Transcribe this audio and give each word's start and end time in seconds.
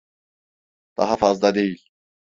Daha 0.97 1.15
fazla 1.17 1.55
değil. 1.55 1.89